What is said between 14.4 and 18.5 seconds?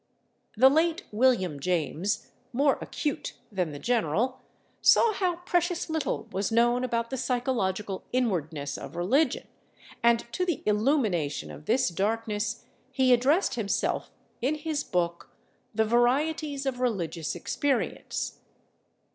in his book, "The Varieties of Religious Experience."